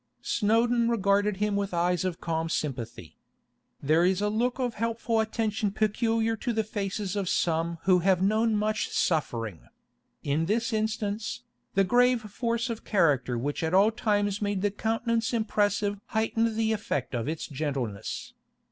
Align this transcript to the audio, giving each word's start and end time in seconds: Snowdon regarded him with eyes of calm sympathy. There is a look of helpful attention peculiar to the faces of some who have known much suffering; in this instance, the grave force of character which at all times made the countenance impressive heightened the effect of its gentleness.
Snowdon 0.23 0.89
regarded 0.89 1.37
him 1.37 1.55
with 1.55 1.75
eyes 1.75 2.03
of 2.03 2.19
calm 2.19 2.49
sympathy. 2.49 3.19
There 3.83 4.03
is 4.03 4.19
a 4.19 4.29
look 4.29 4.57
of 4.57 4.73
helpful 4.73 5.19
attention 5.19 5.69
peculiar 5.69 6.35
to 6.37 6.53
the 6.53 6.63
faces 6.63 7.15
of 7.15 7.29
some 7.29 7.77
who 7.83 7.99
have 7.99 8.19
known 8.19 8.55
much 8.55 8.89
suffering; 8.89 9.67
in 10.23 10.47
this 10.47 10.73
instance, 10.73 11.43
the 11.75 11.83
grave 11.83 12.23
force 12.31 12.71
of 12.71 12.83
character 12.83 13.37
which 13.37 13.61
at 13.61 13.75
all 13.75 13.91
times 13.91 14.41
made 14.41 14.63
the 14.63 14.71
countenance 14.71 15.33
impressive 15.33 15.99
heightened 16.07 16.55
the 16.55 16.73
effect 16.73 17.13
of 17.13 17.27
its 17.27 17.45
gentleness. 17.45 18.33